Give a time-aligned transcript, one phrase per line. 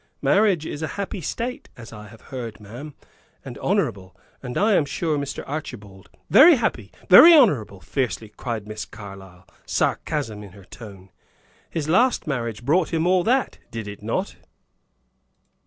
[0.23, 2.95] "Marriage is a happy state, as I have heard, ma'am,
[3.45, 5.43] and honorable; and I am sure Mr.
[5.47, 6.91] Archibald" "Very happy!
[7.07, 11.11] Very honorable!" fiercely cried Miss Carlyle, sarcasm in her tone.
[11.69, 14.37] "His last marriage brought him all that, did it not?"